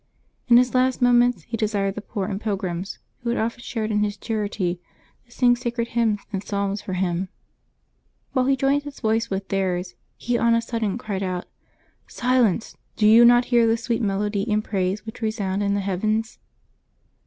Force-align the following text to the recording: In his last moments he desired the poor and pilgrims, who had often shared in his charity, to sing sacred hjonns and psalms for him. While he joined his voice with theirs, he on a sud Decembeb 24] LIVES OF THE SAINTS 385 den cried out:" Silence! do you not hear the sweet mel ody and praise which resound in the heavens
In 0.47 0.57
his 0.57 0.73
last 0.73 0.99
moments 0.99 1.43
he 1.43 1.55
desired 1.55 1.93
the 1.93 2.01
poor 2.01 2.25
and 2.25 2.41
pilgrims, 2.41 2.97
who 3.19 3.29
had 3.29 3.37
often 3.37 3.59
shared 3.61 3.91
in 3.91 4.03
his 4.03 4.17
charity, 4.17 4.81
to 5.27 5.31
sing 5.31 5.55
sacred 5.55 5.89
hjonns 5.89 6.21
and 6.33 6.43
psalms 6.43 6.81
for 6.81 6.93
him. 6.93 7.29
While 8.33 8.47
he 8.47 8.55
joined 8.55 8.81
his 8.81 8.99
voice 8.99 9.29
with 9.29 9.49
theirs, 9.49 9.93
he 10.17 10.39
on 10.39 10.55
a 10.55 10.59
sud 10.63 10.81
Decembeb 10.81 10.81
24] 10.81 10.81
LIVES 10.81 10.81
OF 10.81 10.81
THE 10.81 10.81
SAINTS 10.81 10.81
385 10.81 10.81
den 10.81 10.97
cried 10.97 11.23
out:" 11.29 11.45
Silence! 12.19 12.77
do 12.95 13.07
you 13.07 13.25
not 13.25 13.45
hear 13.45 13.67
the 13.67 13.77
sweet 13.77 14.01
mel 14.01 14.23
ody 14.23 14.51
and 14.51 14.63
praise 14.63 15.05
which 15.05 15.21
resound 15.21 15.61
in 15.61 15.75
the 15.75 15.81
heavens 15.81 16.39